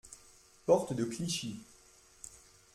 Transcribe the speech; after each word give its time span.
Porte 0.65 0.93
de 0.95 1.05
Clichy. 1.05 1.59